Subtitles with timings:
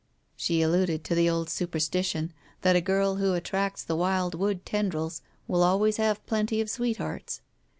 [0.35, 5.21] She alluded to the old superstition that a girl who attracts the wild wood tendrils
[5.47, 7.41] will always have plenty of sweethearts.